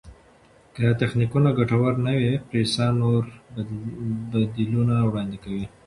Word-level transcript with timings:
که 0.75 0.85
تخنیکونه 1.01 1.49
ګټور 1.59 1.93
نه 2.05 2.13
وي، 2.19 2.33
پریسا 2.49 2.85
نور 3.01 3.23
بدیلونه 4.31 4.95
وړاندیز 5.03 5.41
کوي. 5.43 5.65